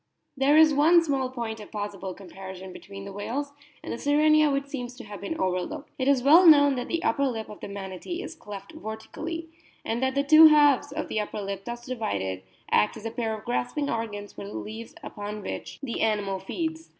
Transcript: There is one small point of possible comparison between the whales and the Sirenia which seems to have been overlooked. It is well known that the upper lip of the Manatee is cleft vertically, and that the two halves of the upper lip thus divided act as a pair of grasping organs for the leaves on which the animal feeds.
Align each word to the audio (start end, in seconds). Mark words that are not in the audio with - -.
There 0.35 0.57
is 0.57 0.73
one 0.73 1.03
small 1.03 1.29
point 1.29 1.59
of 1.59 1.71
possible 1.71 2.15
comparison 2.15 2.73
between 2.73 3.05
the 3.05 3.13
whales 3.13 3.53
and 3.83 3.93
the 3.93 3.99
Sirenia 3.99 4.51
which 4.51 4.65
seems 4.65 4.95
to 4.95 5.03
have 5.03 5.21
been 5.21 5.39
overlooked. 5.39 5.91
It 5.99 6.07
is 6.07 6.23
well 6.23 6.47
known 6.47 6.73
that 6.77 6.87
the 6.87 7.03
upper 7.03 7.27
lip 7.27 7.49
of 7.49 7.59
the 7.59 7.67
Manatee 7.67 8.23
is 8.23 8.33
cleft 8.33 8.71
vertically, 8.71 9.49
and 9.85 10.01
that 10.01 10.15
the 10.15 10.23
two 10.23 10.47
halves 10.47 10.91
of 10.91 11.07
the 11.07 11.19
upper 11.19 11.39
lip 11.39 11.65
thus 11.65 11.85
divided 11.85 12.41
act 12.71 12.97
as 12.97 13.05
a 13.05 13.11
pair 13.11 13.37
of 13.37 13.45
grasping 13.45 13.91
organs 13.91 14.33
for 14.33 14.43
the 14.43 14.53
leaves 14.57 14.95
on 15.15 15.43
which 15.43 15.79
the 15.83 16.01
animal 16.01 16.39
feeds. 16.39 16.89